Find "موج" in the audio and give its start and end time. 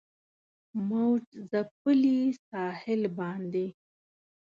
0.87-1.23